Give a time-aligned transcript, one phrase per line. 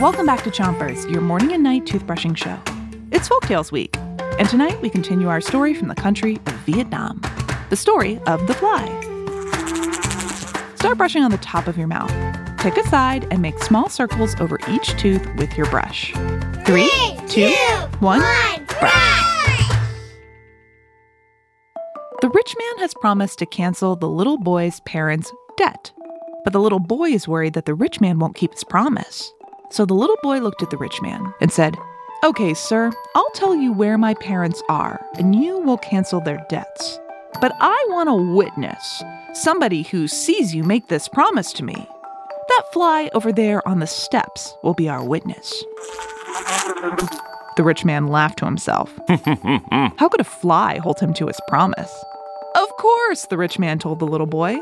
[0.00, 2.58] Welcome back to Chompers, your morning and night toothbrushing show.
[3.12, 3.94] It's Folktales Week,
[4.38, 7.20] and tonight we continue our story from the country of Vietnam
[7.68, 8.86] the story of the fly.
[10.76, 12.10] Start brushing on the top of your mouth.
[12.60, 16.14] Pick a side and make small circles over each tooth with your brush.
[16.64, 16.90] Three,
[17.28, 17.50] two,
[17.98, 19.68] one, brush.
[22.22, 25.92] The rich man has promised to cancel the little boy's parents' debt.
[26.42, 29.30] But the little boy is worried that the rich man won't keep his promise.
[29.70, 31.76] So the little boy looked at the rich man and said,
[32.24, 36.98] Okay, sir, I'll tell you where my parents are, and you will cancel their debts.
[37.40, 39.02] But I want a witness,
[39.32, 41.74] somebody who sees you make this promise to me.
[42.48, 45.64] That fly over there on the steps will be our witness.
[47.56, 48.92] The rich man laughed to himself.
[49.08, 51.92] How could a fly hold him to his promise?
[52.56, 54.58] Of course, the rich man told the little boy.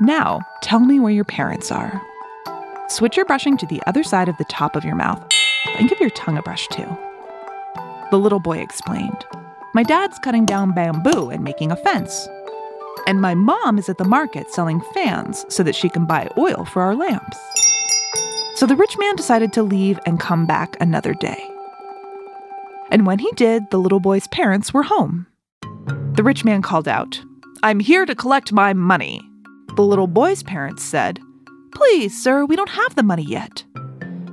[0.00, 2.02] Now, tell me where your parents are.
[2.88, 5.22] Switch your brushing to the other side of the top of your mouth
[5.76, 6.86] and give your tongue a brush too.
[8.10, 9.24] The little boy explained.
[9.74, 12.28] My dad's cutting down bamboo and making a fence.
[13.06, 16.64] And my mom is at the market selling fans so that she can buy oil
[16.64, 17.36] for our lamps.
[18.54, 21.42] So the rich man decided to leave and come back another day.
[22.90, 25.26] And when he did, the little boy's parents were home.
[26.14, 27.20] The rich man called out,
[27.62, 29.20] I'm here to collect my money.
[29.74, 31.20] The little boy's parents said,
[31.76, 33.62] Please, sir, we don't have the money yet.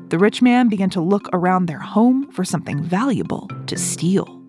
[0.07, 4.41] The rich man began to look around their home for something valuable to steal.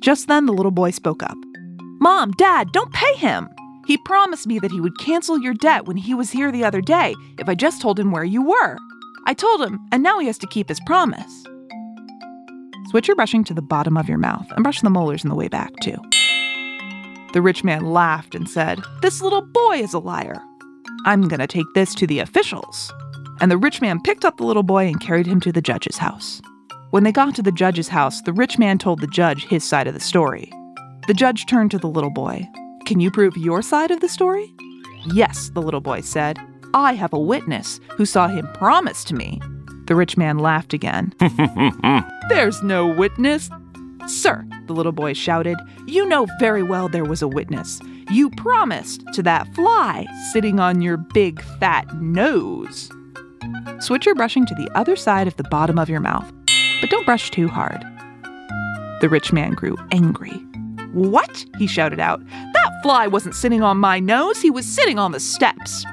[0.00, 1.36] Just then, the little boy spoke up
[2.00, 3.50] Mom, Dad, don't pay him!
[3.86, 6.80] He promised me that he would cancel your debt when he was here the other
[6.80, 8.78] day if I just told him where you were.
[9.26, 11.44] I told him, and now he has to keep his promise.
[12.88, 15.36] Switch your brushing to the bottom of your mouth and brush the molars on the
[15.36, 15.98] way back, too.
[17.34, 20.40] The rich man laughed and said, This little boy is a liar.
[21.04, 22.92] I'm going to take this to the officials.
[23.40, 25.98] And the rich man picked up the little boy and carried him to the judge's
[25.98, 26.40] house.
[26.90, 29.86] When they got to the judge's house, the rich man told the judge his side
[29.86, 30.50] of the story.
[31.06, 32.48] The judge turned to the little boy.
[32.86, 34.52] Can you prove your side of the story?
[35.12, 36.38] Yes, the little boy said.
[36.74, 39.40] I have a witness who saw him promise to me.
[39.86, 41.12] The rich man laughed again.
[42.28, 43.50] There's no witness.
[44.06, 45.56] Sir, the little boy shouted,
[45.86, 47.80] you know very well there was a witness.
[48.10, 52.88] You promised to that fly sitting on your big fat nose.
[53.80, 56.32] Switch your brushing to the other side of the bottom of your mouth,
[56.80, 57.84] but don't brush too hard.
[59.00, 60.38] The rich man grew angry.
[60.92, 61.44] What?
[61.58, 62.24] he shouted out.
[62.28, 65.84] That fly wasn't sitting on my nose, he was sitting on the steps.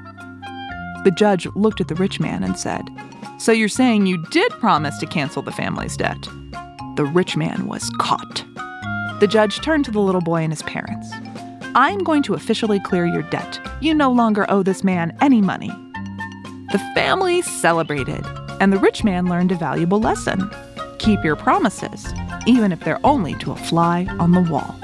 [1.03, 2.87] The judge looked at the rich man and said,
[3.39, 6.27] So you're saying you did promise to cancel the family's debt?
[6.95, 8.45] The rich man was caught.
[9.19, 11.09] The judge turned to the little boy and his parents.
[11.75, 13.59] I'm going to officially clear your debt.
[13.81, 15.71] You no longer owe this man any money.
[16.71, 18.23] The family celebrated,
[18.59, 20.51] and the rich man learned a valuable lesson.
[20.99, 22.13] Keep your promises,
[22.45, 24.75] even if they're only to a fly on the wall.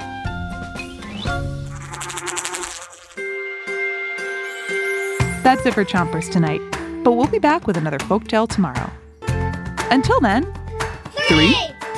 [5.43, 6.61] That's it for Chompers tonight,
[7.03, 8.91] but we'll be back with another folktale tomorrow.
[9.91, 10.51] Until then,
[11.27, 11.55] three,